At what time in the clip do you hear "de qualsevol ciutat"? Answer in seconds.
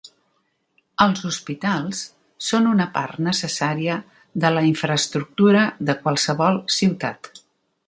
5.91-7.33